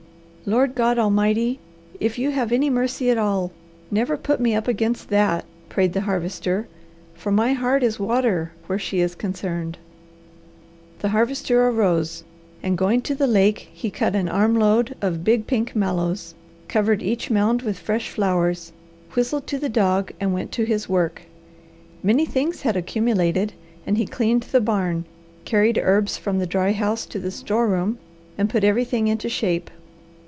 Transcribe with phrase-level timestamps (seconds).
[0.43, 1.59] Lord God Almighty,
[1.99, 3.51] if you have any mercy at all,
[3.91, 6.67] never put me up against that," prayed the Harvester,
[7.13, 9.77] "for my heart is water where she is concerned."
[10.99, 12.23] The Harvester arose,
[12.63, 16.33] and going to the lake, he cut an arm load of big, pink mallows,
[16.67, 18.71] covered each mound with fresh flowers,
[19.13, 21.21] whistled to the dog, and went to his work.
[22.01, 23.53] Many things had accumulated,
[23.85, 25.05] and he cleaned the barn,
[25.45, 27.99] carried herbs from the dry house to the store room,
[28.39, 29.69] and put everything into shape.